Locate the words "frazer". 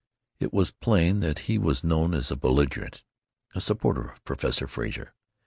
4.67-5.13